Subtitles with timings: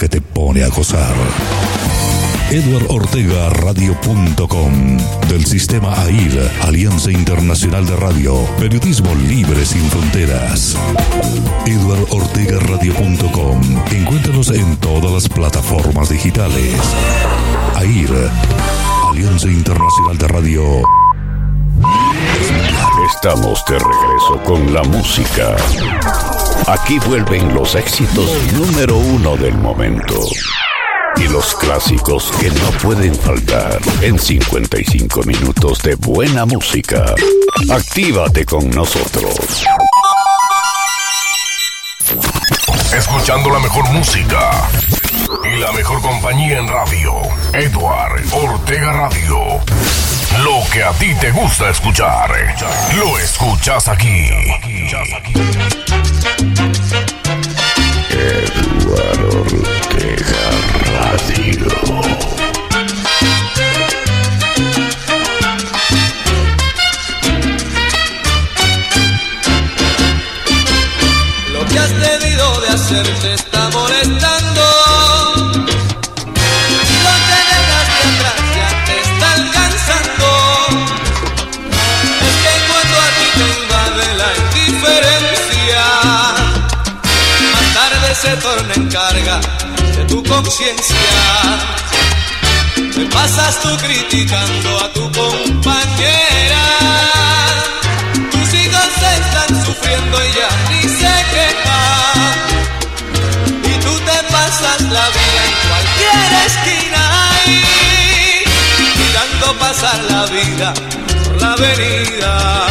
[0.00, 1.14] que te pone a gozar.
[3.50, 4.96] Radio.com
[5.28, 10.74] del sistema AIR, Alianza Internacional de Radio, Periodismo Libre sin Fronteras.
[12.60, 13.60] Radio.com
[13.92, 16.74] Encuéntranos en todas las plataformas digitales.
[17.76, 18.30] AIR,
[19.10, 20.82] Alianza Internacional de Radio.
[23.14, 25.56] Estamos de regreso con la música.
[26.66, 30.14] Aquí vuelven los éxitos número uno del momento
[31.16, 37.14] y los clásicos que no pueden faltar en 55 minutos de buena música.
[37.70, 39.64] Actívate con nosotros.
[42.92, 44.68] Escuchando la mejor música
[45.44, 47.12] y la mejor compañía en radio.
[47.52, 49.60] Edward Ortega Radio.
[50.42, 52.30] Lo que a ti te gusta escuchar,
[52.96, 54.28] lo escuchas aquí.
[58.10, 60.50] Edward Ortega
[60.98, 61.68] Radio.
[71.52, 73.49] Lo
[90.50, 90.96] conciencia.
[92.96, 96.64] Me pasas tú criticando a tu compañera.
[98.32, 102.38] Tus hijos están sufriendo y ya ni se quejan.
[103.62, 108.44] Y tú te pasas la vida en cualquier esquina ahí,
[108.98, 110.74] mirando pasar la vida
[111.24, 112.66] por la avenida.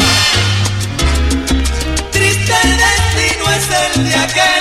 [2.11, 4.58] Triste destino es el de aquel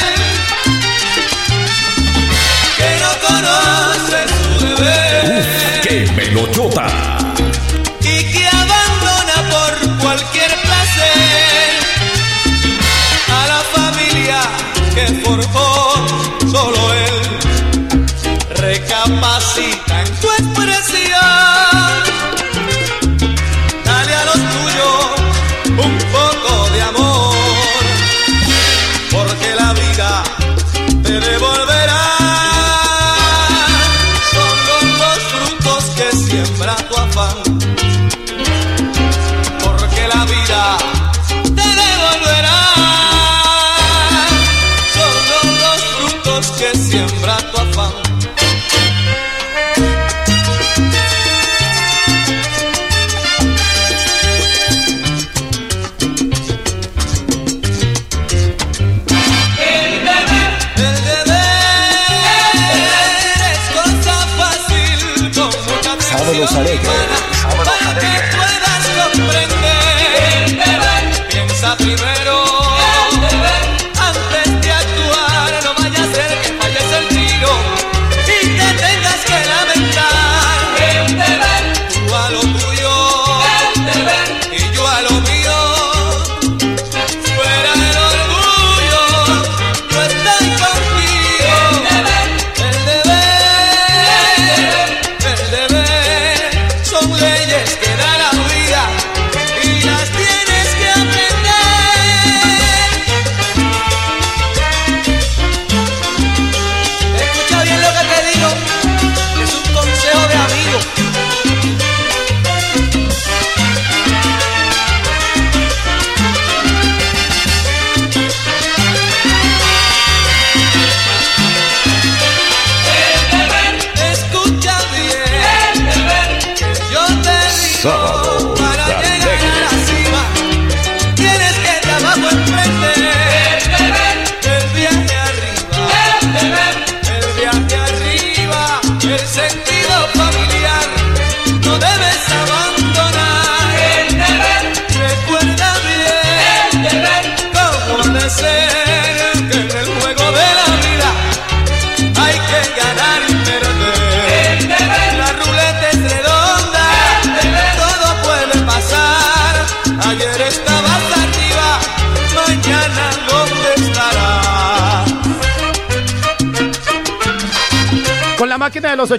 [6.30, 11.70] y que abandona por cualquier placer
[13.28, 14.40] a la familia
[14.94, 15.94] que forjó
[16.50, 17.16] solo él.
[18.56, 19.87] Recapacita
[66.56, 67.17] una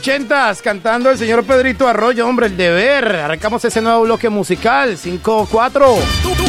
[0.09, 3.15] ochentas, cantando el señor Pedrito Arroyo, hombre, el deber.
[3.15, 5.97] Arrancamos ese nuevo bloque musical, 5-4.
[6.23, 6.45] Tú, tú,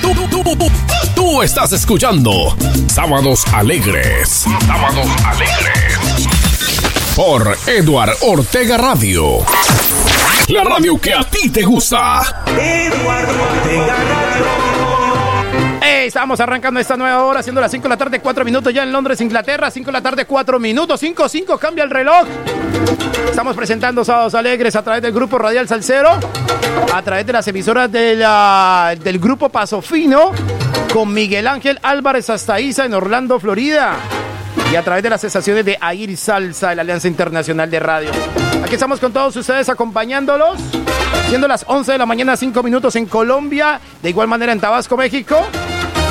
[0.00, 0.70] tú, tú, tú,
[1.12, 2.56] tú estás escuchando
[2.86, 4.44] Sábados Alegres.
[4.66, 6.28] Sábados Alegres.
[7.16, 9.38] por Edward Ortega Radio.
[10.46, 12.44] La radio que a ti te gusta.
[12.56, 14.21] Eduardo Ortega Radio.
[16.06, 18.90] Estamos arrancando esta nueva hora, siendo las 5 de la tarde, 4 minutos ya en
[18.90, 19.70] Londres, Inglaterra.
[19.70, 20.98] 5 de la tarde, 4 minutos.
[20.98, 22.26] 5, 5, cambia el reloj.
[23.30, 26.18] Estamos presentando Sábados Alegres a través del grupo Radial Salcero,
[26.92, 30.32] a través de las emisoras del grupo Paso Fino,
[30.92, 33.94] con Miguel Ángel Álvarez Astaiza en Orlando, Florida.
[34.72, 38.10] Y a través de las estaciones de Air Salsa la Alianza Internacional de Radio.
[38.64, 40.58] Aquí estamos con todos ustedes acompañándolos.
[41.28, 43.80] Siendo las 11 de la mañana, 5 minutos en Colombia.
[44.02, 45.46] De igual manera en Tabasco, México.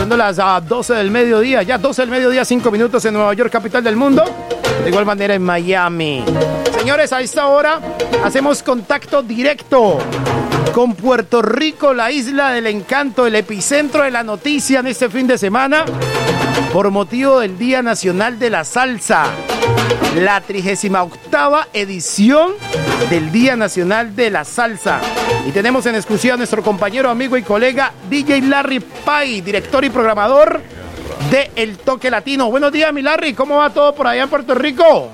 [0.01, 3.51] Siendo las ah, 12 del mediodía, ya 12 del mediodía, 5 minutos en Nueva York,
[3.51, 4.24] capital del mundo.
[4.83, 6.25] De igual manera en Miami.
[6.75, 7.80] Señores, a esta hora
[8.24, 10.00] hacemos contacto directo
[10.74, 15.27] con Puerto Rico, la isla del encanto, el epicentro de la noticia en este fin
[15.27, 15.86] de semana,
[16.74, 19.26] por motivo del Día Nacional de la Salsa,
[20.16, 21.10] la 38
[21.74, 22.52] edición
[23.10, 25.02] del Día Nacional de la Salsa.
[25.46, 29.90] Y tenemos en exclusiva a nuestro compañero, amigo y colega DJ Larry Pay, director y
[29.90, 30.62] programador
[31.30, 32.50] de El Toque Latino.
[32.50, 35.10] Buenos días, mi Larry, ¿cómo va todo por allá en Puerto Rico?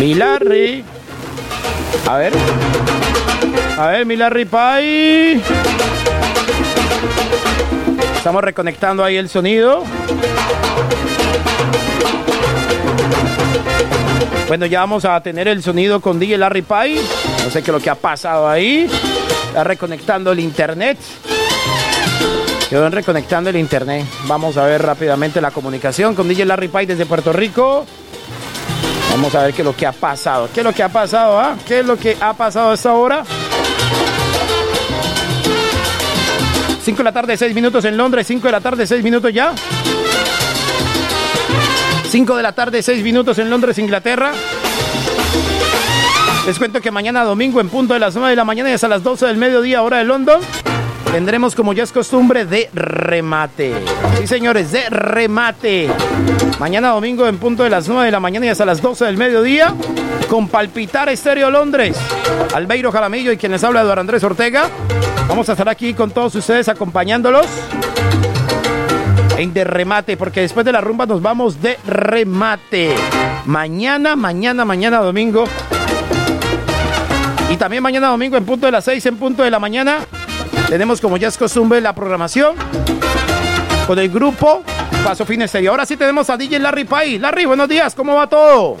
[0.00, 0.84] Mi Larry.
[2.08, 2.32] A ver.
[3.78, 5.42] A ver, mi Larry Pay.
[8.26, 9.84] Estamos reconectando ahí el sonido.
[14.48, 16.96] Bueno, ya vamos a tener el sonido con DJ Larry Pay.
[17.44, 18.90] No sé qué es lo que ha pasado ahí.
[19.46, 20.98] Está reconectando el internet.
[22.68, 24.04] Quedó reconectando el internet.
[24.24, 27.86] Vamos a ver rápidamente la comunicación con DJ Larry Pay desde Puerto Rico.
[29.12, 30.48] Vamos a ver qué es lo que ha pasado.
[30.52, 31.38] ¿Qué es lo que ha pasado?
[31.38, 31.54] ah?
[31.64, 33.22] ¿Qué es lo que ha pasado a esta hora?
[36.86, 38.28] 5 de la tarde, 6 minutos en Londres.
[38.28, 39.52] 5 de la tarde, 6 minutos ya.
[42.08, 44.30] 5 de la tarde, 6 minutos en Londres, Inglaterra.
[46.46, 48.86] Les cuento que mañana domingo en punto de las 9 de la mañana y hasta
[48.86, 50.40] las 12 del mediodía, hora de London,
[51.10, 53.74] tendremos como ya es costumbre de remate.
[54.20, 55.90] Sí, señores, de remate.
[56.60, 59.16] Mañana domingo en punto de las 9 de la mañana y hasta las 12 del
[59.16, 59.74] mediodía,
[60.28, 61.96] con Palpitar Estéreo Londres.
[62.54, 64.70] Albeiro Jaramillo y quien les habla Eduardo Andrés Ortega.
[65.28, 67.46] Vamos a estar aquí con todos ustedes acompañándolos
[69.36, 72.94] en de remate, porque después de la rumba nos vamos de remate.
[73.44, 75.44] Mañana, mañana, mañana domingo.
[77.50, 79.98] Y también mañana domingo en punto de las 6, en punto de la mañana.
[80.68, 82.56] Tenemos como ya es costumbre la programación
[83.86, 84.64] con el grupo
[85.04, 87.18] Paso Fines y Ahora sí tenemos a DJ Larry Pay.
[87.18, 88.78] Larry, buenos días, ¿cómo va todo?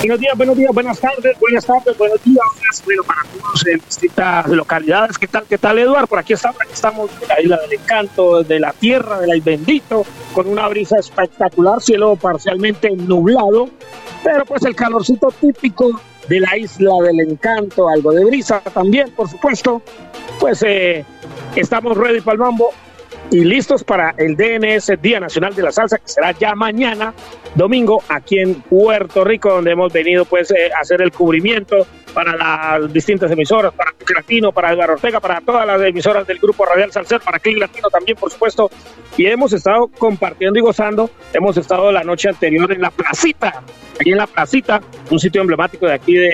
[0.00, 4.48] Buenos días, buenos días, buenas tardes, buenas tardes, buenos días, bueno, para todos en distintas
[4.48, 5.18] localidades.
[5.18, 6.06] ¿Qué tal, qué tal, Eduardo?
[6.06, 9.40] Por aquí estamos, aquí estamos en la isla del encanto, de la tierra, del ay
[9.40, 13.68] bendito, con una brisa espectacular, cielo parcialmente nublado,
[14.24, 19.28] pero pues el calorcito típico de la isla del encanto, algo de brisa también, por
[19.28, 19.82] supuesto.
[20.38, 21.04] Pues eh,
[21.54, 22.70] estamos ready para el mambo
[23.30, 27.14] y listos para el DNS Día Nacional de la Salsa, que será ya mañana,
[27.54, 32.36] domingo, aquí en Puerto Rico, donde hemos venido pues eh, a hacer el cubrimiento para
[32.36, 36.90] las distintas emisoras, para Latino, para Edgar Ortega, para todas las emisoras del Grupo Radial
[36.90, 38.70] Salcer, para Click Latino también, por supuesto.
[39.16, 41.10] Y hemos estado compartiendo y gozando.
[41.32, 43.62] Hemos estado la noche anterior en la placita,
[44.00, 46.32] aquí en la placita, un sitio emblemático de aquí de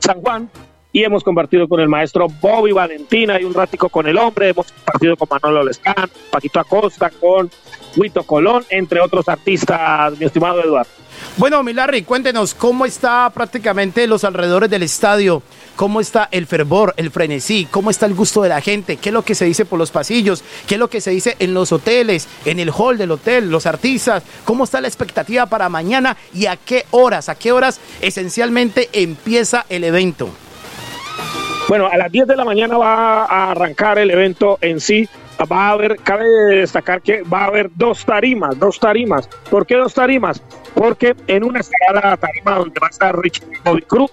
[0.00, 0.50] San Juan,
[0.96, 4.72] y hemos compartido con el maestro Bobby Valentina y un ratico con el hombre, hemos
[4.72, 7.50] compartido con Manolo Lescán, Paquito Acosta, con
[7.98, 10.88] Huito Colón, entre otros artistas, mi estimado Eduardo.
[11.36, 15.42] Bueno, mi Larry, cuéntenos cómo está prácticamente los alrededores del estadio,
[15.76, 19.12] cómo está el fervor, el frenesí, cómo está el gusto de la gente, qué es
[19.12, 21.72] lo que se dice por los pasillos, qué es lo que se dice en los
[21.72, 26.46] hoteles, en el hall del hotel, los artistas, cómo está la expectativa para mañana y
[26.46, 30.30] a qué horas, a qué horas esencialmente empieza el evento.
[31.68, 35.08] Bueno, a las 10 de la mañana va a arrancar el evento en sí.
[35.50, 39.28] Va a haber, cabe destacar que va a haber dos tarimas, dos tarimas.
[39.50, 40.40] ¿Por qué dos tarimas?
[40.74, 43.48] Porque en una estará la tarima donde va a estar Richard
[43.88, 44.10] Cruz,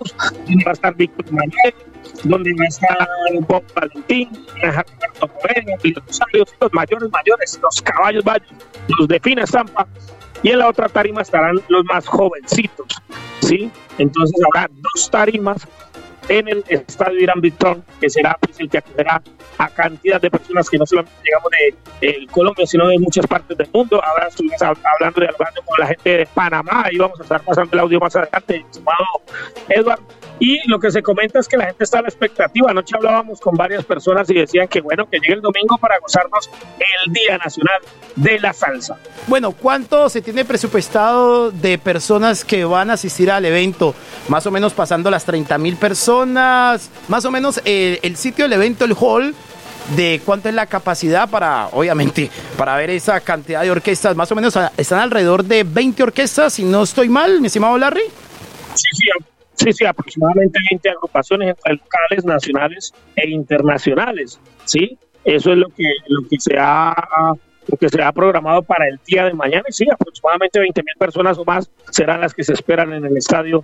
[0.48, 1.74] donde va a estar Víctor Manuel,
[2.24, 3.07] donde va a estar
[3.48, 4.29] Bob Valentín,
[4.62, 6.19] Roberto Moreno, los
[6.60, 8.50] los mayores mayores, los caballos valles,
[8.98, 9.88] los de fina estampa.
[10.41, 12.88] Y en la otra tarima estarán los más jovencitos,
[13.41, 13.72] ¿sí?
[13.98, 15.67] Entonces habrá dos tarimas
[16.30, 19.22] en el estadio Irán Victor, que será pues, el que acogerá
[19.58, 23.58] a cantidad de personas que no solamente llegamos de eh, Colombia, sino de muchas partes
[23.58, 24.01] del mundo.
[24.03, 27.74] Ahora estuvimos hablando de hablando con la gente de Panamá y vamos a estar pasando
[27.74, 29.06] el audio más adelante, estimado
[29.70, 30.01] Edward.
[30.39, 32.72] Y lo que se comenta es que la gente está a la expectativa.
[32.72, 36.50] Anoche hablábamos con varias personas y decían que bueno, que llegue el domingo para gozarnos
[37.06, 37.82] el Día Nacional
[38.15, 38.98] de la Salsa.
[39.27, 43.96] Bueno, ¿cuánto se tiene presupuestado de personas que van a asistir al evento?
[44.27, 46.12] Más o menos pasando las 30 mil personas,
[47.08, 49.34] más o menos eh, el sitio del evento, el hall,
[49.96, 54.15] de cuánto es la capacidad para, obviamente, para ver esa cantidad de orquestas.
[54.15, 57.77] Más o menos ah, están alrededor de 20 orquestas, si no estoy mal, mi estimado
[57.77, 58.03] Larry.
[58.74, 59.05] Sí, sí,
[59.55, 64.39] sí, sí, aproximadamente 20 agrupaciones entre locales, nacionales e internacionales.
[64.65, 66.96] Sí, eso es lo que, lo que se ha
[67.67, 69.63] lo que se ha programado para el día de mañana.
[69.70, 73.15] Y sí, aproximadamente 20 mil personas o más serán las que se esperan en el
[73.15, 73.63] estadio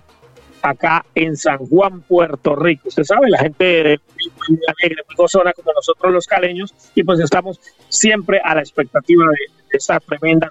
[0.62, 2.88] acá en San Juan, Puerto Rico.
[2.88, 4.00] Usted sabe, la gente
[4.48, 9.24] muy alegre, muy gozona como nosotros los caleños, y pues estamos siempre a la expectativa
[9.24, 10.50] de, esta tremenda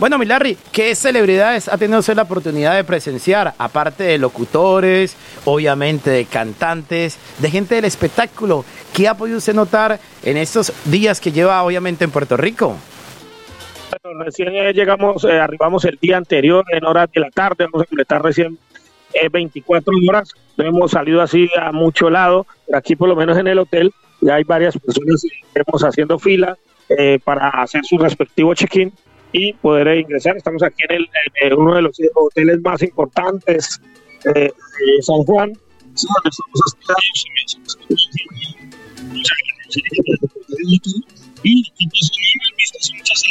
[0.00, 3.52] bueno, Milarri, ¿qué celebridades ha tenido usted la oportunidad de presenciar?
[3.58, 8.64] Aparte de locutores, obviamente de cantantes, de gente del espectáculo.
[8.94, 12.78] ¿Qué ha podido usted notar en estos días que lleva obviamente en Puerto Rico?
[14.02, 17.84] Bueno, recién llegamos, eh, arribamos el día anterior en horas de la tarde, vamos a
[17.84, 18.58] completar recién
[19.30, 20.32] 24 eh, horas.
[20.58, 24.34] Hemos salido así a mucho lado, pero aquí por lo menos en el hotel ya
[24.34, 26.56] hay varias personas que estamos haciendo fila
[26.88, 28.92] eh, para hacer su respectivo check-in
[29.32, 30.36] y poder ingresar.
[30.36, 31.06] Estamos aquí en,
[31.42, 33.80] el, uno de los hoteles más importantes
[34.24, 34.52] de
[35.00, 35.52] San Juan,
[41.42, 41.72] y
[42.92, 43.24] muchas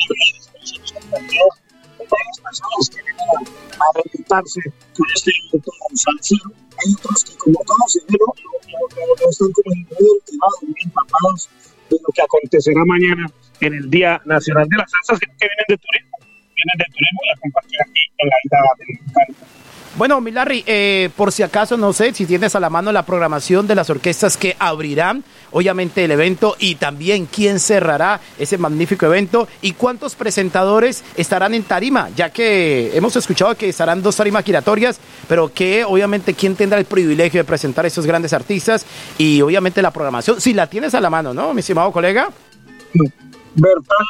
[2.09, 4.61] personas que vienen a deleitarse
[4.95, 6.51] con este evento salsero.
[6.79, 11.49] Hay otros que, como todos enero, no, están como muy enterados, muy empapados
[11.89, 13.29] de lo que acontecerá mañana
[13.61, 16.17] en el Día Nacional de las Salsas, que vienen de turismo,
[16.55, 19.58] vienen de turismo y a compartir aquí en la isla del Encanto.
[19.99, 23.67] Bueno, Milarri, eh, por si acaso, no sé si tienes a la mano la programación
[23.67, 29.49] de las orquestas que abrirán, obviamente, el evento y también quién cerrará ese magnífico evento
[29.61, 35.01] y cuántos presentadores estarán en tarima, ya que hemos escuchado que estarán dos tarimas giratorias,
[35.27, 38.85] pero que obviamente quién tendrá el privilegio de presentar a esos grandes artistas
[39.17, 42.29] y obviamente la programación, si la tienes a la mano, ¿no, mi estimado colega?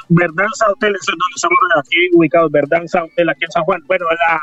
[0.09, 3.81] Verdanza Hotel estamos aquí ubicados, Hotel aquí en San Juan.
[3.87, 4.39] Bueno, la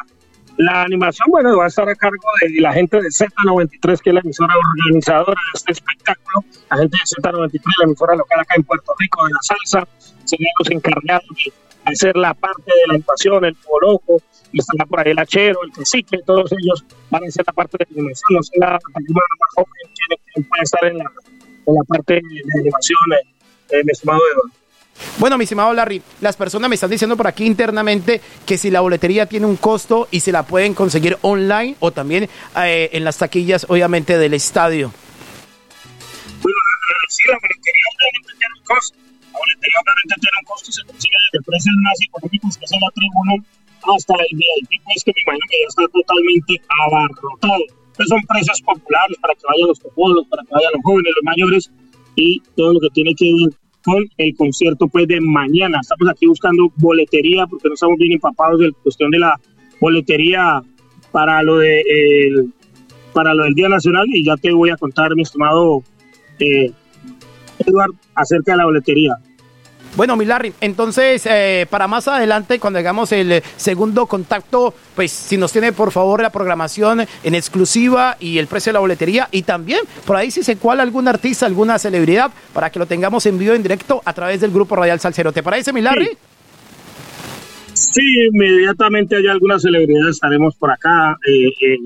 [0.59, 4.15] la animación, bueno, va a estar a cargo de la gente de Z93, que es
[4.15, 6.45] la emisora organizadora de este espectáculo.
[6.71, 9.89] La gente de Z93, la emisora local acá en Puerto Rico, de la salsa,
[10.25, 11.53] serían los encargados de
[11.85, 14.21] hacer la parte de la animación, el loco,
[14.53, 17.77] y estará por ahí el hachero, el cacique, todos ellos van a hacer la parte
[17.79, 18.37] de animación.
[18.37, 21.05] No sé, la, la más joven quien puede estar en la,
[21.67, 22.99] en la parte de animación,
[23.71, 24.66] eh, mi estimado Eduardo.
[25.19, 28.81] Bueno, mi estimado Larry, las personas me están diciendo por aquí internamente que si la
[28.81, 33.19] boletería tiene un costo y se la pueden conseguir online o también eh, en las
[33.19, 34.93] taquillas, obviamente, del estadio.
[36.43, 36.59] Bueno,
[37.09, 38.99] sí, la boletería obviamente tiene un costo.
[39.33, 42.91] La boletería obviamente tiene un costo, se consigue de precios más económicos, que es la
[42.93, 43.33] tribuna,
[43.97, 46.53] hasta el VIP, pues que me imagino que ya está totalmente
[46.85, 47.65] abarrotado.
[47.97, 51.25] Pues son precios populares para que vayan los copolos, para que vayan los jóvenes, los
[51.25, 51.71] mayores
[52.17, 55.78] y todo lo que tiene que ver con el concierto pues de mañana.
[55.81, 59.40] Estamos aquí buscando boletería porque no estamos bien empapados de la cuestión de la
[59.81, 60.61] boletería
[61.12, 62.49] para lo de
[63.12, 65.85] para lo del Día Nacional y ya te voy a contar mi estimado
[66.40, 66.73] eh,
[67.64, 69.16] Eduard acerca de la boletería.
[69.97, 75.53] Bueno, Milarri, entonces eh, para más adelante, cuando hagamos el segundo contacto, pues si nos
[75.53, 79.81] tiene por favor la programación en exclusiva y el precio de la boletería y también
[80.05, 83.55] por ahí si se cual algún artista, alguna celebridad, para que lo tengamos en vivo
[83.55, 85.33] en directo a través del grupo Radial Salcero.
[85.33, 86.05] ¿Te parece, Milarri?
[86.05, 86.19] Sí.
[88.33, 91.78] Inmediatamente hay algunas celebridades, estaremos por acá eh, eh.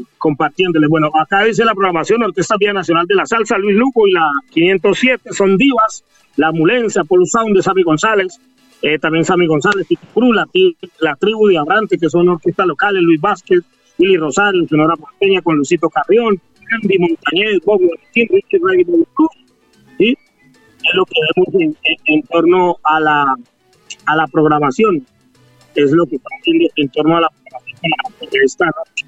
[0.89, 4.31] Bueno, acá dice la programación Orquesta Vía Nacional de la Salsa, Luis Luco y la
[4.51, 6.05] 507 son divas.
[6.37, 8.39] La Mulenza, Paul Sound de Sammy González,
[8.83, 10.47] eh, también Sammy González, Cruz, la,
[11.01, 13.61] la, tribu de Abrante, que son orquestas locales, Luis Vázquez,
[13.99, 16.41] Willy Rosario, Sonora Porteña con Lucito Carrión,
[16.73, 19.31] Andy Montañez, Bob Martín, Richie Ray Cruz,
[19.99, 23.37] y es lo que vemos en, torno a la,
[24.07, 25.05] a la programación,
[25.75, 27.29] es lo que estamos viendo en torno a la
[28.21, 29.07] de esta noche.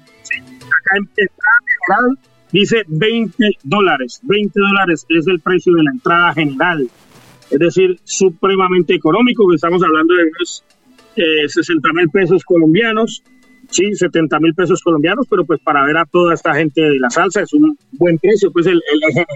[0.61, 2.17] Acá en general
[2.51, 6.87] dice 20 dólares, 20 dólares es el precio de la entrada general.
[7.51, 10.63] Es decir, supremamente económico, que estamos hablando de unos
[11.47, 13.23] 60 eh, mil pesos colombianos,
[13.69, 17.09] sí, 70 mil pesos colombianos, pero pues para ver a toda esta gente de la
[17.09, 19.27] salsa es un buen precio, pues el, el general.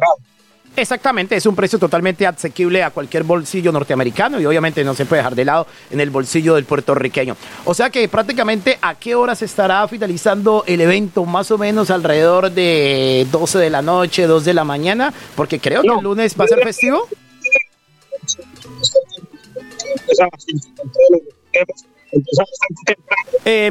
[0.75, 5.21] Exactamente, es un precio totalmente asequible a cualquier bolsillo norteamericano y obviamente no se puede
[5.21, 7.35] dejar de lado en el bolsillo del puertorriqueño.
[7.65, 11.89] O sea que prácticamente a qué hora se estará finalizando el evento, más o menos
[11.89, 16.35] alrededor de 12 de la noche, 2 de la mañana, porque creo que el lunes
[16.39, 17.07] va a ser festivo.
[23.45, 23.69] Eh,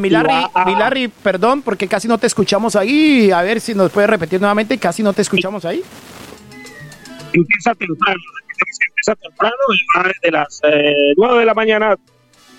[0.55, 3.31] a- Milarri, perdón, porque casi no te escuchamos ahí.
[3.31, 5.83] A ver si nos puede repetir nuevamente, casi no te escuchamos ahí.
[7.37, 8.21] Empieza temprano,
[8.89, 11.97] empieza temprano y va desde las eh, 9 de la mañana,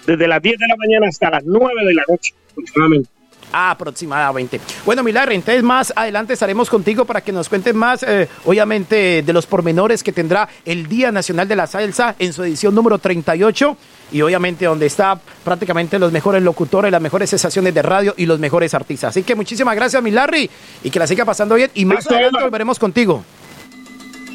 [0.06, 3.10] desde las 10 de la mañana hasta las 9 de la noche aproximadamente.
[3.52, 4.60] Aproximadamente.
[4.86, 9.34] Bueno, Milarri, entonces más adelante estaremos contigo para que nos cuentes más, eh, obviamente, de
[9.34, 13.78] los pormenores que tendrá el Día Nacional de la Salsa en su edición número 38
[14.12, 18.38] y obviamente donde está prácticamente los mejores locutores, las mejores estaciones de radio y los
[18.40, 19.10] mejores artistas.
[19.10, 20.50] Así que muchísimas gracias, Milarri,
[20.84, 23.24] y que la siga pasando bien y más adelante volveremos contigo.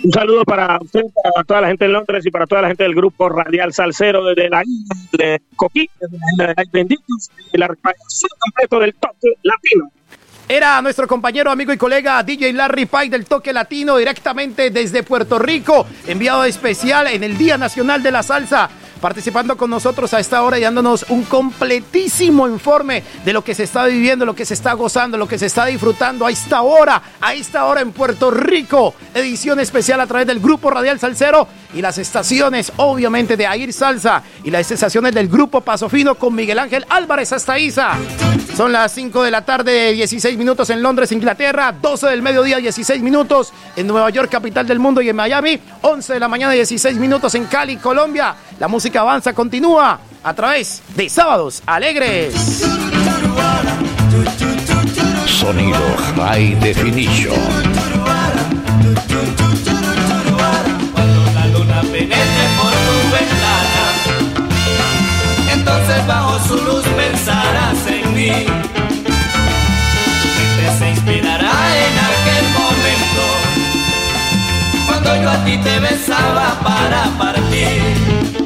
[0.05, 2.83] Un saludo para usted, para toda la gente de Londres y para toda la gente
[2.83, 8.31] del grupo Radial Salcero desde la isla de Coquí, desde la isla de Benditos, reparación
[8.39, 9.93] completo del toque latino.
[10.49, 15.39] Era nuestro compañero, amigo y colega DJ Larry Pike del Toque Latino directamente desde Puerto
[15.39, 18.69] Rico, enviado especial en el Día Nacional de la Salsa,
[19.03, 23.65] participando con nosotros a esta hora y dándonos un completísimo informe de lo que se
[23.65, 27.03] está viviendo, lo que se está gozando, lo que se está disfrutando a esta hora,
[27.21, 28.95] a esta hora en Puerto Rico.
[29.13, 34.23] Edición especial a través del Grupo Radial Salcero y las estaciones, obviamente, de Air Salsa
[34.45, 37.97] y las estaciones del Grupo Paso Fino con Miguel Ángel Álvarez hasta Isa.
[38.57, 43.03] Son las 5 de la tarde, 16 minutos en Londres, Inglaterra, 12 del mediodía, 16
[43.03, 46.97] minutos en Nueva York, capital del mundo, y en Miami, 11 de la mañana, 16
[46.99, 48.35] minutos en Cali, Colombia.
[48.59, 52.35] La música avanza, continúa a través de Sábados Alegres.
[55.27, 57.33] Sonido High Definition.
[65.63, 68.33] Entonces bajo su luz pensarás en mí.
[70.21, 73.25] Tu mente se inspirará en aquel momento,
[74.87, 78.42] cuando yo a ti te besaba para partir.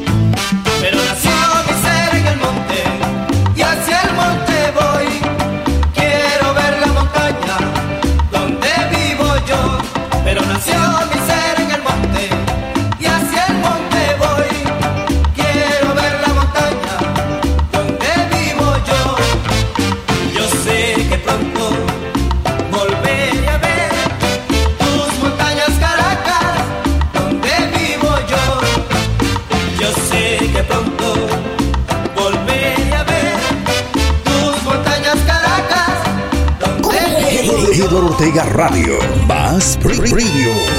[38.04, 38.98] Ortega Radio.
[39.26, 40.75] Más Radio.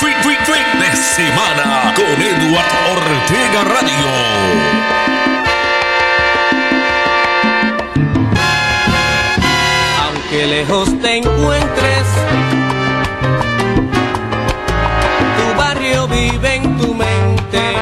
[0.00, 4.08] Fin, fin, fin de semana con Edward Ortega Radio.
[10.04, 12.06] Aunque lejos te encuentres,
[15.36, 17.76] tu barrio vive en tu mente.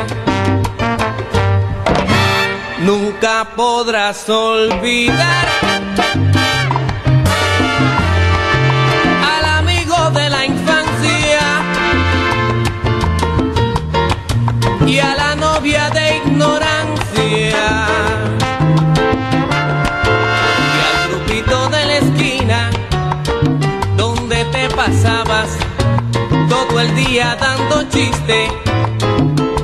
[2.80, 5.48] Nunca podrás olvidar
[27.06, 28.48] día dando chiste.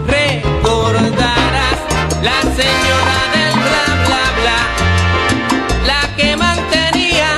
[0.07, 1.79] Recordarás
[2.23, 4.61] la señora del bla bla bla,
[5.91, 7.31] la que mantenía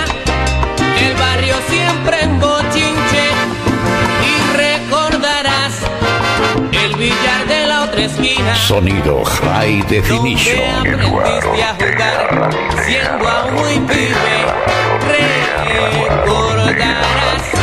[1.00, 3.24] el barrio siempre en bochinche.
[4.30, 5.74] Y recordarás
[6.72, 8.54] el billar de la otra esquina.
[8.54, 10.58] Sonido High Donde Definition.
[10.78, 12.50] aprendiste a jugar
[12.84, 14.36] siendo aún muy pibe.
[15.96, 17.55] Recordarás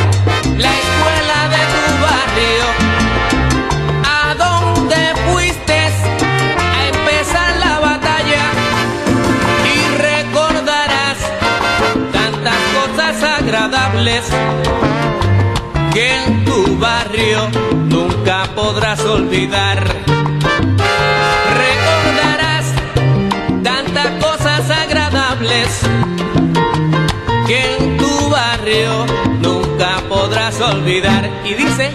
[15.93, 17.49] que en tu barrio
[17.89, 19.83] nunca podrás olvidar.
[21.63, 22.73] Recordarás
[23.63, 25.67] tantas cosas agradables
[27.45, 29.05] que en tu barrio
[29.41, 31.29] nunca podrás olvidar.
[31.45, 31.91] Y dice,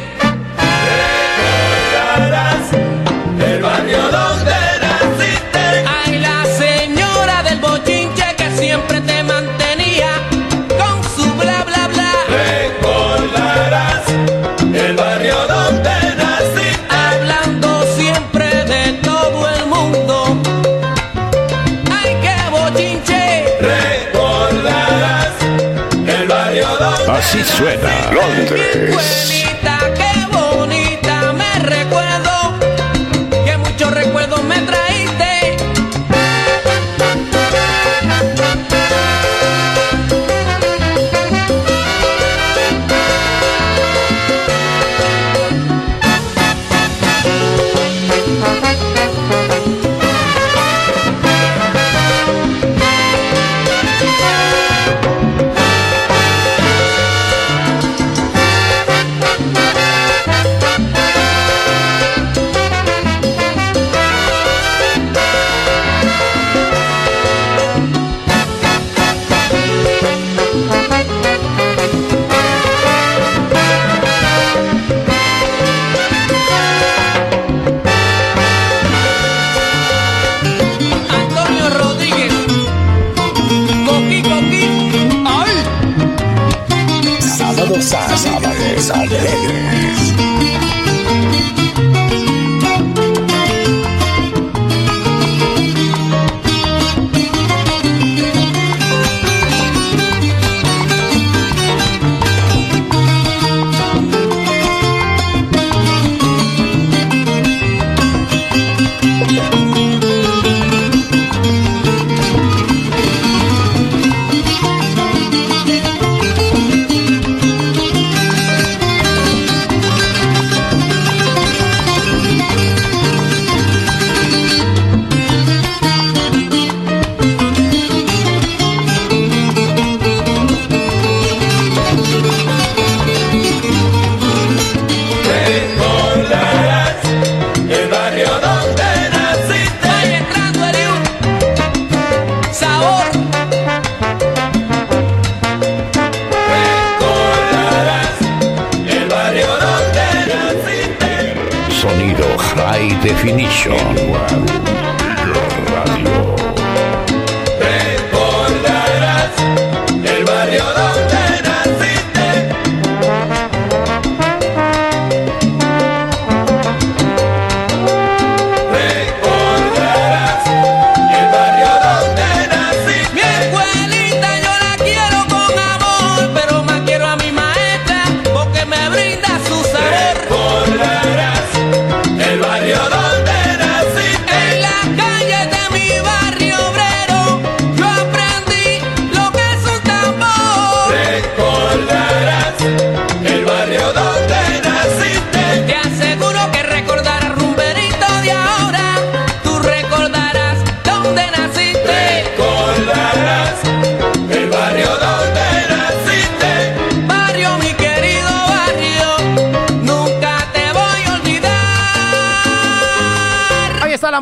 [27.29, 29.68] Así suena Londres.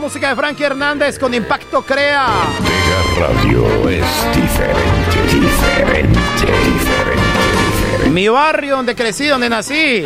[0.06, 2.28] Música de Frankie Hernández con Impacto Crea.
[2.28, 8.10] Ortega Radio es diferente, diferente, diferente.
[8.10, 10.04] Mi barrio donde crecí, donde nací,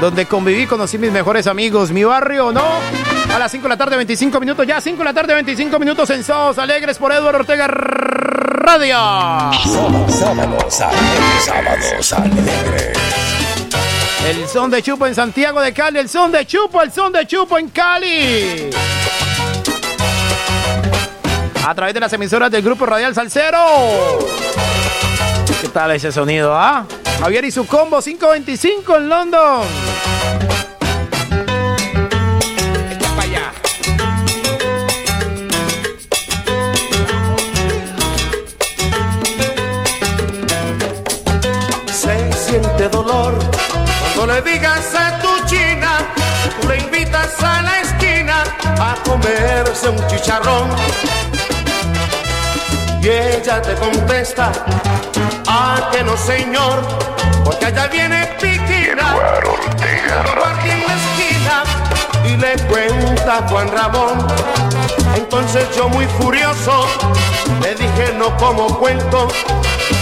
[0.00, 1.92] donde conviví, conocí mis mejores amigos.
[1.92, 2.64] Mi barrio, ¿no?
[3.32, 4.66] A las 5 de la tarde, 25 minutos.
[4.66, 8.96] Ya 5 de la tarde, 25 minutos en Sábados Alegres por Eduardo Ortega Radio.
[8.96, 12.98] Sábados alegres, sábados alegres.
[14.26, 16.00] El son de Chupo en Santiago de Cali.
[16.00, 18.70] El son de Chupo, el son de Chupo en Cali.
[21.66, 23.58] A través de las emisoras del Grupo Radial Salcero.
[25.60, 26.86] ¿Qué tal ese sonido, ah?
[27.20, 29.62] Javier y su combo 525 en London.
[33.18, 33.52] Allá.
[41.92, 43.34] Se siente dolor
[44.16, 45.98] cuando le digas a tu china,
[46.60, 48.44] tú le invitas a la esquina
[48.78, 50.70] a comerse un chicharrón.
[53.02, 54.52] Y ella te contesta,
[55.46, 56.82] ah, que no señor,
[57.44, 59.14] porque allá viene Piquina,
[60.36, 61.62] guardia en la esquina,
[62.24, 64.26] y le cuenta Juan Ramón.
[65.16, 66.86] Entonces yo muy furioso
[67.62, 69.28] le dije no como cuento,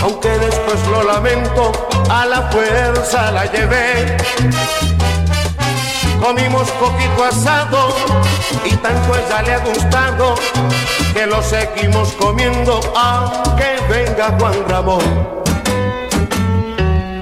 [0.03, 1.73] aunque después lo lamento,
[2.11, 4.17] a la fuerza la llevé.
[6.21, 7.95] Comimos poquito asado
[8.65, 10.35] y tanto ella le ha gustado
[11.15, 15.03] que lo seguimos comiendo aunque venga Juan Ramón.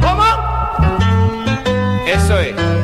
[0.00, 0.24] ¿Cómo?
[2.06, 2.75] Eso es.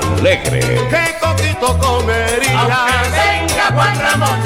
[0.00, 0.64] Decía alegres.
[0.64, 2.60] que poquito comería.
[2.60, 4.40] Aunque venga Juan Ramón,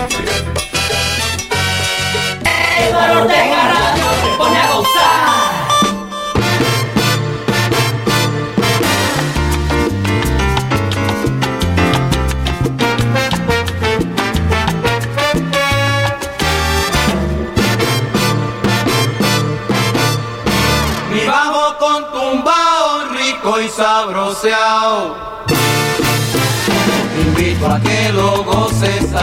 [2.88, 4.68] Eduardo Ortega Radio te pone a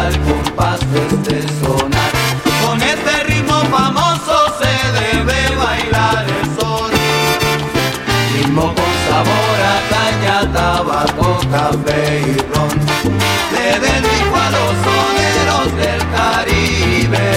[0.05, 2.11] al compás de este sonar.
[2.63, 6.91] Con este ritmo famoso se debe bailar el son.
[8.33, 12.75] Ritmo con sabor a caña, tabaco, café y ron.
[13.53, 17.27] Le dedico a los soneros del Caribe.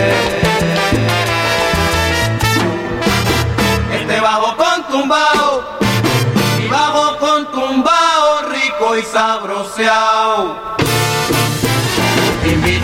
[3.99, 5.79] Este bajo con tumbao,
[6.59, 10.78] mi bajo con tumbao, rico y sabroseado.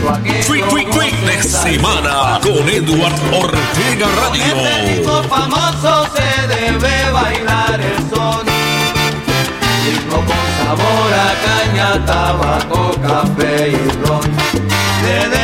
[0.04, 4.86] Lo fin, fin de semana con Edward Ortega Este Radio.
[4.86, 8.44] ritmo famoso se debe bailar el son.
[9.86, 14.30] Ritmo con sabor a caña, tabaco, café y ron.
[15.02, 15.43] Dedico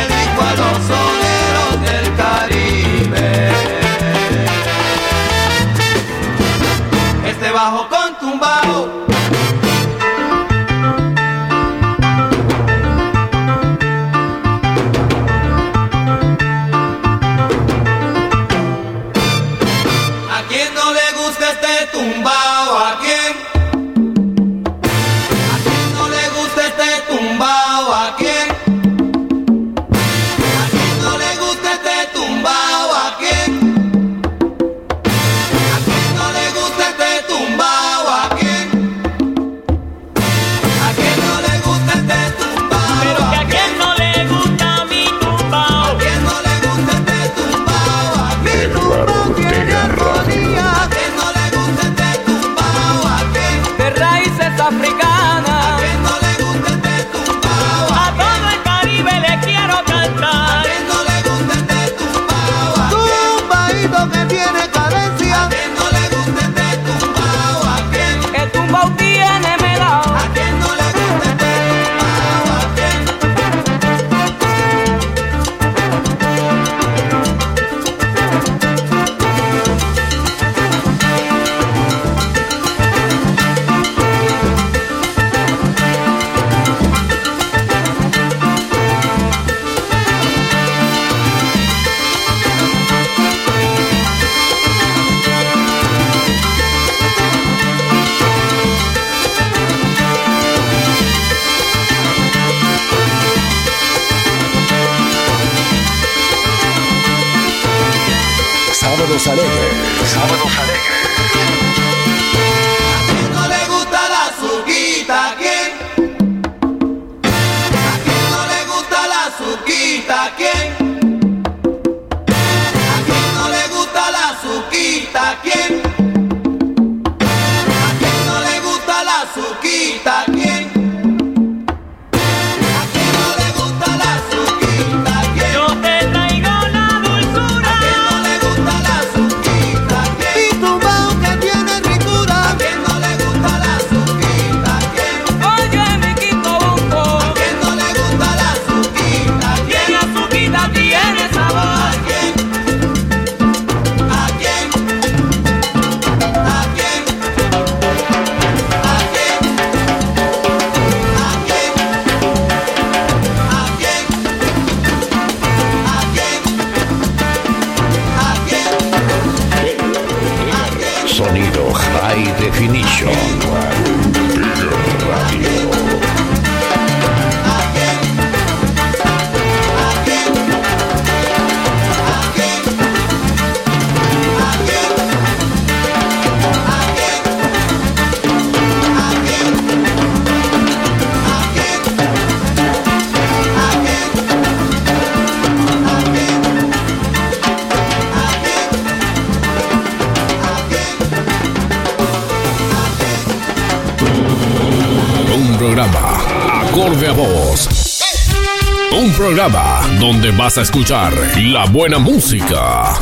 [210.43, 212.95] vas a escuchar la buena música.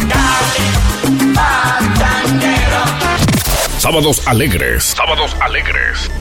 [3.78, 4.84] Sábados alegres.
[4.84, 6.12] Sábados alegres.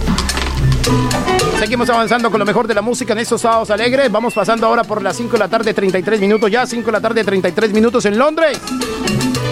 [1.58, 4.12] Seguimos avanzando con lo mejor de la música en estos sábados alegres.
[4.12, 6.64] Vamos pasando ahora por las 5 de la tarde, 33 minutos ya.
[6.64, 8.60] 5 de la tarde, 33 minutos en Londres.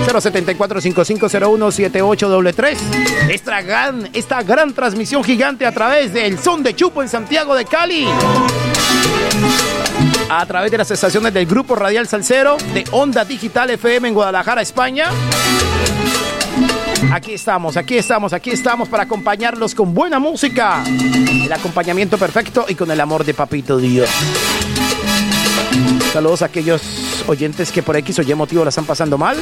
[0.07, 2.77] 074-5501-7833.
[3.29, 7.65] Esta gran, esta gran transmisión gigante a través del Son de Chupo en Santiago de
[7.65, 8.07] Cali.
[10.29, 14.61] A través de las estaciones del Grupo Radial Salcero, de Onda Digital FM en Guadalajara,
[14.61, 15.09] España.
[17.13, 20.83] Aquí estamos, aquí estamos, aquí estamos para acompañarlos con buena música.
[20.85, 24.11] El acompañamiento perfecto y con el amor de Papito Dios.
[26.13, 26.83] Saludos a aquellos
[27.29, 29.37] oyentes que por X o Y motivo la están pasando mal.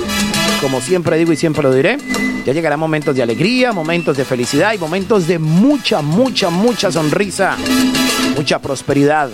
[0.61, 1.97] Como siempre digo y siempre lo diré,
[2.45, 7.57] ya llegarán momentos de alegría, momentos de felicidad y momentos de mucha, mucha, mucha sonrisa,
[8.37, 9.31] mucha prosperidad.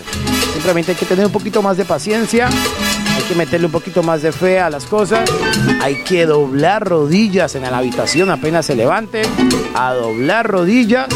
[0.52, 4.22] Simplemente hay que tener un poquito más de paciencia, hay que meterle un poquito más
[4.22, 5.31] de fe a las cosas,
[5.81, 9.22] hay que doblar rodillas en la habitación apenas se levante,
[9.75, 11.06] a doblar rodillas,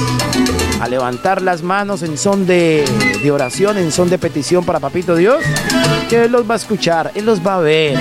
[0.80, 2.84] a levantar las manos en son de,
[3.32, 5.42] oración, en son de petición para Papito Dios,
[6.08, 7.98] que Él los va a escuchar, Él los va a ver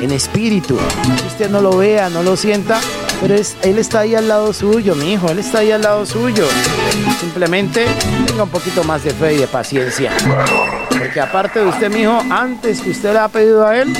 [0.00, 0.76] en espíritu.
[0.76, 2.80] Que usted no lo vea, no lo sienta,
[3.20, 6.04] pero es, Él está ahí al lado suyo, mi hijo, Él está ahí al lado
[6.06, 6.46] suyo.
[7.20, 7.86] Simplemente
[8.26, 10.12] tenga un poquito más de fe y de paciencia.
[10.88, 13.92] Porque aparte de usted, mi hijo, antes que usted le ha pedido a Él,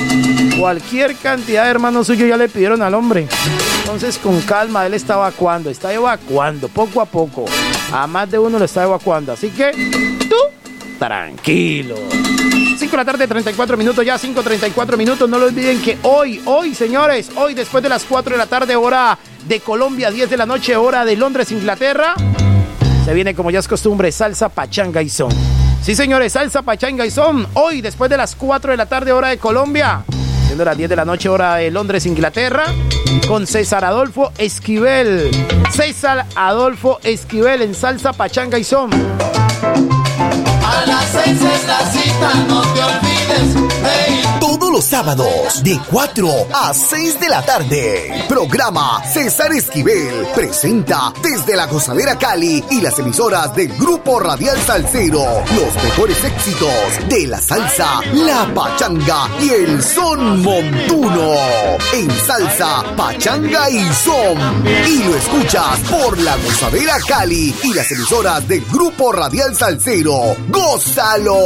[0.59, 3.27] cualquier cantidad de hermanos suyos ya le pidieron al hombre.
[3.79, 7.45] Entonces, con calma, Él está evacuando, está evacuando poco a poco.
[7.91, 9.33] A más de uno lo está evacuando.
[9.33, 9.71] Así que,
[10.29, 10.35] tú,
[10.97, 11.95] tranquilo.
[12.77, 15.29] 5 de la tarde, 34 minutos ya, 5.34 minutos.
[15.29, 18.75] No lo olviden que hoy, hoy, señores, hoy después de las 4 de la tarde,
[18.75, 19.17] hora
[19.47, 22.15] de Colombia, 10 de la noche, hora de Londres, Inglaterra,
[23.05, 25.31] se viene como ya es costumbre, salsa, pachanga y son.
[25.81, 27.47] Sí, señores, salsa, pachanga y son.
[27.53, 30.03] Hoy, después de las 4 de la tarde, hora de Colombia,
[30.47, 32.65] siendo las 10 de la noche, hora de Londres, Inglaterra,
[33.27, 35.29] con César Adolfo Esquivel.
[35.71, 38.89] César Adolfo Esquivel en salsa, pachanga y son.
[40.85, 42.74] Las seis es la cita, no
[44.75, 48.25] los sábados, de 4 a 6 de la tarde.
[48.27, 55.23] Programa César Esquivel presenta desde la Gozadera Cali y las emisoras del Grupo Radial Salcero
[55.55, 61.35] los mejores éxitos de la salsa, la pachanga y el son montuno.
[61.93, 64.67] En salsa, pachanga y son.
[64.89, 70.35] Y lo escuchas por la Gozadera Cali y las emisoras del Grupo Radial Salcero.
[70.49, 71.37] ¡Gózalo!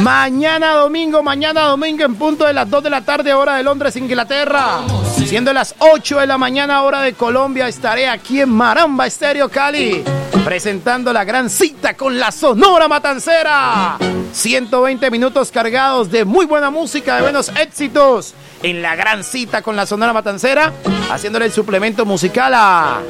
[0.00, 3.96] Mañana domingo, mañana domingo en punto de las 2 de la tarde, hora de Londres,
[3.96, 4.82] Inglaterra.
[5.26, 10.04] Siendo las 8 de la mañana, hora de Colombia, estaré aquí en Maramba Estéreo Cali,
[10.44, 13.98] presentando la gran cita con la Sonora Matancera.
[14.32, 18.34] 120 minutos cargados de muy buena música, de buenos éxitos.
[18.62, 20.72] En la gran cita con la Sonora Matancera,
[21.10, 23.00] haciéndole el suplemento musical a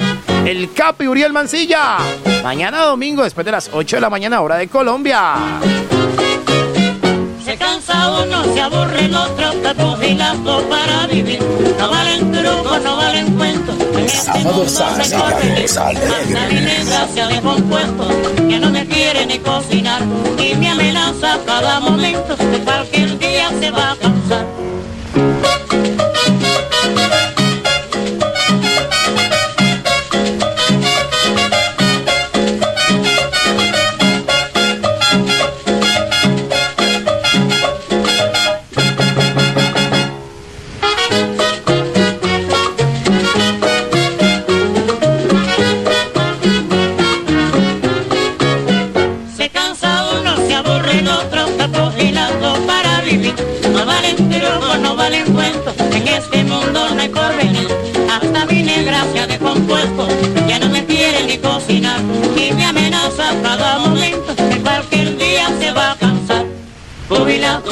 [0.46, 1.98] el Capi Uriel Mancilla.
[2.42, 5.34] Mañana domingo, después de las 8 de la mañana, hora de Colombia.
[7.54, 11.38] Se Se cansa uno, se aburre el otro, está jubilado para vivir.
[11.78, 13.76] No valen trucos, no valen cuentos.
[13.78, 19.38] En este mundo se corre Hasta vine gracia de compuestos que no me quiere ni
[19.38, 20.02] cocinar.
[20.36, 24.46] Y me amenaza cada momento que cualquier día se va a cansar.
[55.12, 57.10] En este mundo no hay.
[58.10, 60.08] Hasta vine gracia de compuesto,
[60.48, 62.00] ya no me quiere ni cocinar.
[62.36, 66.46] Y me amenaza cada momento, que cualquier día se va a cansar.
[67.08, 67.70] Jubilado,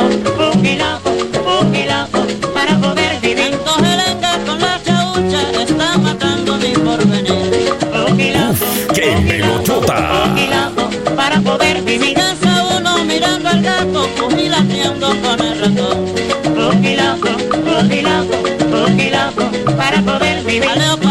[20.61, 21.02] poder vivir.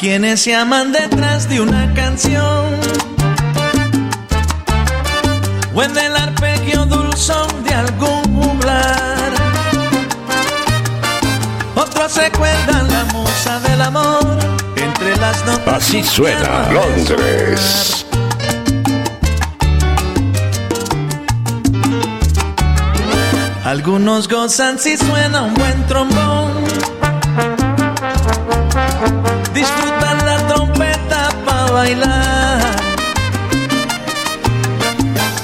[0.00, 2.74] Quienes se aman detrás de una canción
[5.74, 9.34] o en el arpegio dulzón de algún juglar.
[11.74, 14.38] Otros se cuentan la musa del amor
[14.74, 15.74] entre las notas.
[15.74, 18.06] Así suena Londres.
[23.64, 26.50] Algunos gozan si suena un buen trombón.
[29.54, 32.60] Disfrutan la trompeta para bailar.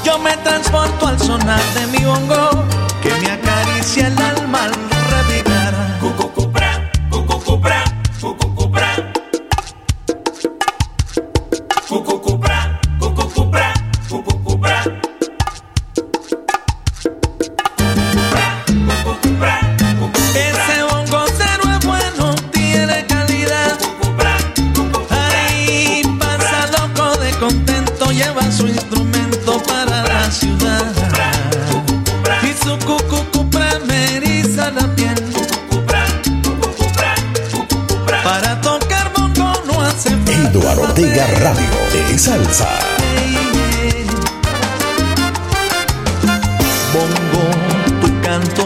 [0.05, 2.65] Yo me transporto al sonar de mi bongo
[3.03, 4.86] que me acaricia el alma al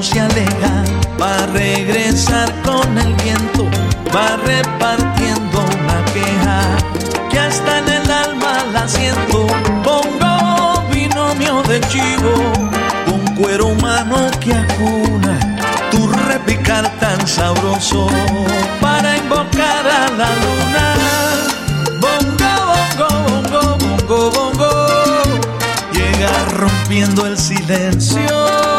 [0.02, 0.84] se aleja,
[1.20, 3.68] va a regresar con el viento,
[4.14, 6.62] va repartiendo una queja
[7.28, 9.46] que hasta en el alma la siento.
[9.84, 12.32] Bongo, binomio de chivo,
[13.12, 15.38] un cuero humano que acuna
[15.90, 18.08] tu repicar tan sabroso
[18.80, 20.94] para invocar a la luna.
[22.00, 22.52] Bongo,
[22.96, 23.76] bongo, bongo,
[24.08, 24.70] bongo, bongo
[25.92, 28.69] llega rompiendo el silencio.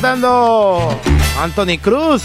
[0.00, 0.96] cantando
[1.40, 2.22] Anthony Cruz.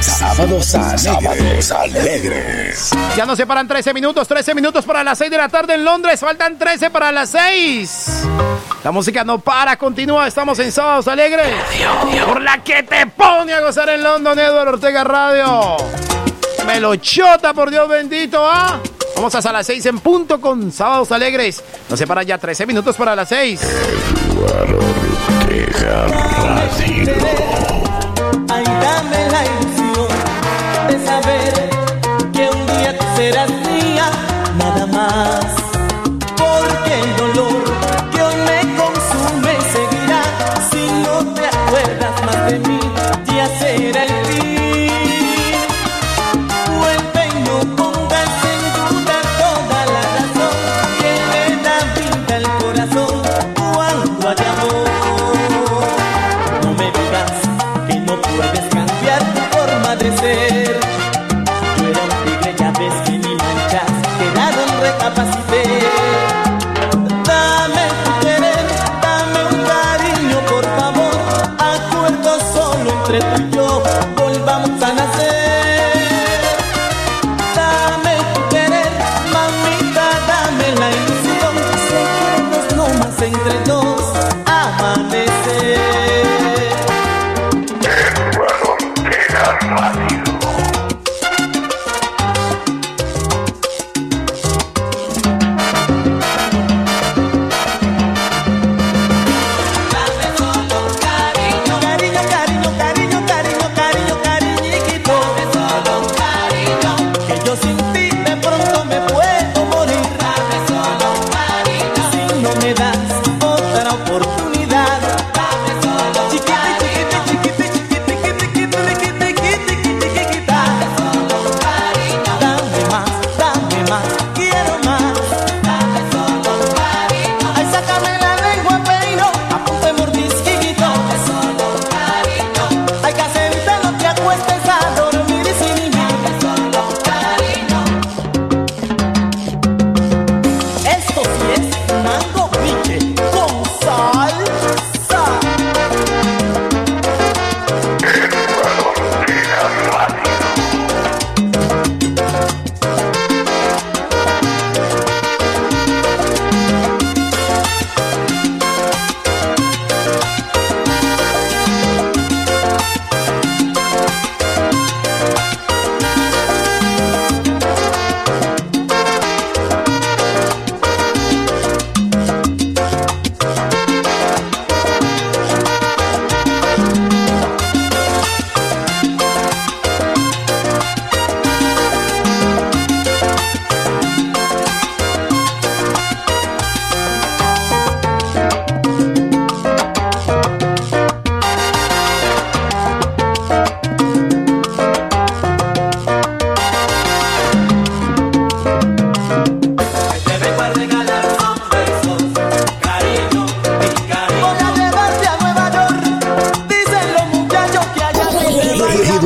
[0.00, 1.02] Sábados alegres.
[1.02, 2.90] Sábados alegres.
[3.14, 6.20] Ya nos separan 13 minutos, 13 minutos para las 6 de la tarde en Londres.
[6.20, 8.22] Faltan 13 para las 6.
[8.82, 10.26] La música no para, continúa.
[10.26, 11.48] Estamos en Sábados Alegres.
[12.24, 15.76] Por la que te pone a gozar en London, Eduardo Ortega Radio.
[16.64, 18.42] Me lo chota, por Dios bendito.
[18.42, 18.80] ¿ah?
[19.16, 21.62] Vamos hasta las 6 en punto con Sábados Alegres.
[21.90, 23.60] Nos separan ya 13 minutos para las 6.
[28.50, 30.08] Ay, dame la ilusión
[30.88, 31.70] de saber
[32.34, 33.59] que un día tú serás.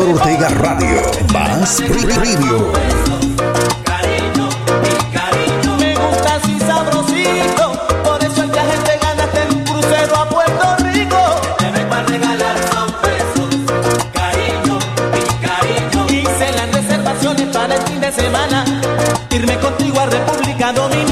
[0.05, 1.01] Te da radio
[1.33, 2.73] más rico y rico.
[5.79, 7.73] Me gusta así, sabrosito.
[8.05, 11.17] Por eso el viaje te ganaste en un crucero a Puerto Rico.
[11.57, 13.49] Te metes para regalar dos pesos.
[14.13, 14.79] Cariño,
[15.11, 16.07] mi cariño.
[16.11, 18.65] hice las reservaciones para el fin de semana.
[19.31, 21.04] Irme contigo a República Dominicana.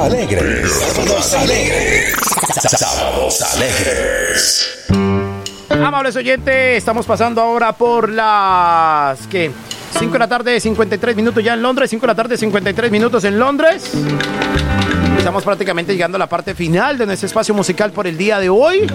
[0.00, 0.72] Alegres.
[0.72, 2.14] Sábados alegres.
[2.78, 4.86] Sábados alegres.
[5.68, 9.50] Amables oyentes, estamos pasando ahora por las que
[9.98, 13.24] 5 de la tarde, 53 minutos ya en Londres, 5 de la tarde, 53 minutos
[13.24, 13.92] en Londres.
[15.18, 18.48] Estamos prácticamente llegando a la parte final de nuestro espacio musical por el día de
[18.48, 18.90] hoy.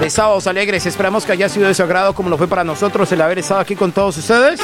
[0.00, 3.10] De Sábados Alegres, esperamos que haya sido de su agrado como lo fue para nosotros
[3.12, 4.60] el haber estado aquí con todos ustedes.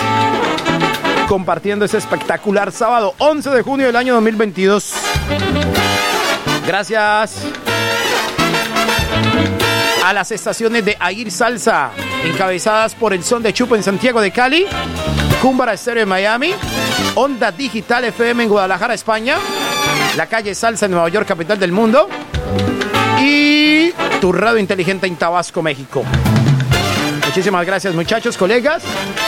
[1.28, 4.94] Compartiendo ese espectacular sábado 11 de junio del año 2022.
[6.66, 7.42] Gracias
[10.02, 11.90] a las estaciones de Air Salsa,
[12.24, 14.64] encabezadas por el Son de Chupo en Santiago de Cali,
[15.42, 16.54] Cúmbara Estéreo en Miami,
[17.14, 19.36] Onda Digital FM en Guadalajara, España,
[20.16, 22.08] La Calle Salsa en Nueva York, capital del mundo,
[23.20, 26.04] y Tu Radio Inteligente en Tabasco, México.
[27.28, 28.82] Muchísimas gracias muchachos, colegas.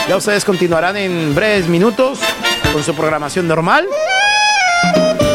[0.09, 2.19] Ya ustedes continuarán en breves minutos
[2.73, 3.87] con su programación normal.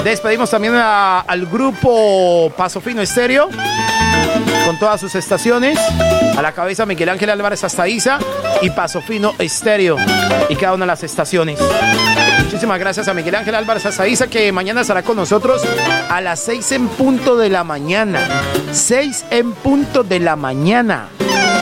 [0.02, 3.48] Despedimos también al grupo Paso Fino Estéreo
[4.66, 5.78] con todas sus estaciones.
[6.36, 8.18] A la cabeza Miguel Ángel Álvarez Astaiza
[8.60, 9.96] y Paso Fino Estéreo
[10.48, 11.60] y cada una de las estaciones.
[12.42, 15.62] Muchísimas gracias a Miguel Ángel Álvarez Astaiza que mañana estará con nosotros
[16.10, 18.20] a las 6 en punto de la mañana.
[18.72, 21.10] 6 en punto de la mañana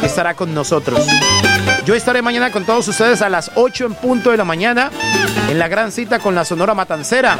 [0.02, 1.06] estará con nosotros.
[1.84, 4.90] Yo estaré mañana con todos ustedes a las 8 en punto de la mañana
[5.48, 7.38] en la gran cita con la Sonora Matancera.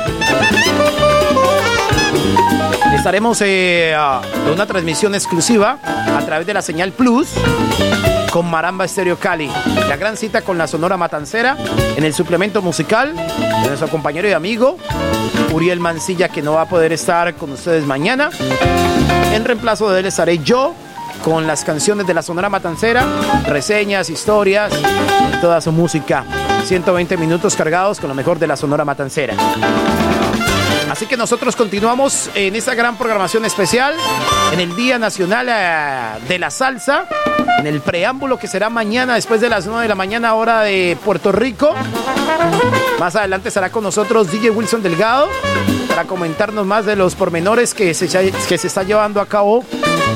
[2.94, 7.28] Estaremos eh, en una transmisión exclusiva a través de la señal Plus
[8.30, 9.50] con Maramba Estéreo Cali.
[9.88, 11.56] La gran cita con la Sonora Matancera
[11.96, 14.78] en el suplemento musical de nuestro compañero y amigo
[15.52, 18.30] Uriel Mancilla, que no va a poder estar con ustedes mañana.
[19.32, 20.74] En reemplazo de él estaré yo
[21.24, 23.06] con las canciones de la Sonora Matancera,
[23.46, 24.72] reseñas, historias,
[25.40, 26.24] toda su música.
[26.66, 29.34] 120 minutos cargados con lo mejor de la Sonora Matancera.
[30.90, 33.94] Así que nosotros continuamos en esta gran programación especial,
[34.52, 37.06] en el Día Nacional eh, de la Salsa,
[37.58, 40.96] en el preámbulo que será mañana después de las 9 de la mañana hora de
[41.02, 41.74] Puerto Rico.
[43.00, 45.28] Más adelante estará con nosotros DJ Wilson Delgado
[45.94, 48.08] para comentarnos más de los pormenores que se,
[48.48, 49.64] que se está llevando a cabo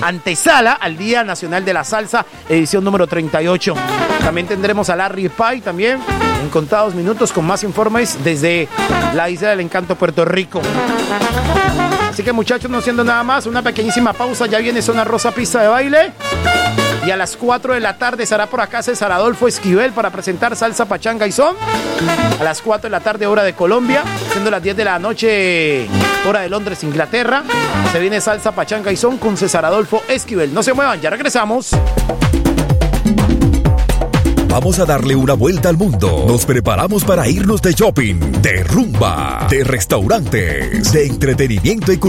[0.02, 3.74] antesala al Día Nacional de la Salsa, edición número 38.
[4.18, 6.00] También tendremos a Larry Pie también
[6.42, 8.66] en contados minutos con más informes desde
[9.14, 10.60] la Isla del Encanto, Puerto Rico.
[12.10, 15.62] Así que muchachos, no siendo nada más, una pequeñísima pausa, ya viene Zona Rosa Pista
[15.62, 16.12] de Baile.
[17.08, 20.54] Y a las 4 de la tarde estará por acá César Adolfo Esquivel para presentar
[20.54, 21.56] Salsa Pachanga y Son.
[22.38, 25.88] A las 4 de la tarde, hora de Colombia, siendo las 10 de la noche,
[26.28, 27.44] hora de Londres, Inglaterra.
[27.92, 30.52] Se viene Salsa Pachanga y Son con César Adolfo Esquivel.
[30.52, 31.70] No se muevan, ya regresamos.
[34.48, 36.24] Vamos a darle una vuelta al mundo.
[36.26, 42.06] Nos preparamos para irnos de shopping, de rumba, de restaurantes, de entretenimiento y cultura.